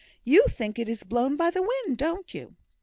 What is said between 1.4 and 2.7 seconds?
the wind, don't you?"